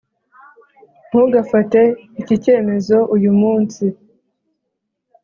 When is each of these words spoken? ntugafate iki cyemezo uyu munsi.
ntugafate 1.09 1.79
iki 2.21 2.35
cyemezo 2.43 2.97
uyu 3.15 3.31
munsi. 3.41 3.83